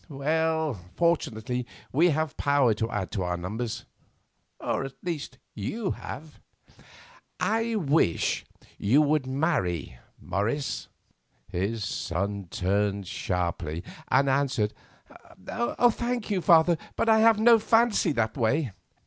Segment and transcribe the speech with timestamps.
[0.09, 3.85] Well, fortunately, we have power to add to our numbers;
[4.59, 6.39] or at least you have.
[7.39, 8.43] I wish
[8.79, 10.87] you would marry, Morris."
[11.49, 14.73] His son turned sharply, and answered:
[15.45, 18.71] "Thank you, father, but I have no fancy that way."